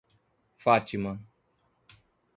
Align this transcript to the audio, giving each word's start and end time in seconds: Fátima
Fátima 0.63 1.11